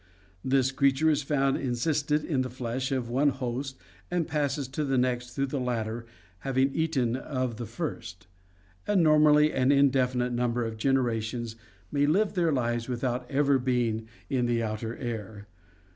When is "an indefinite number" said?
9.53-10.65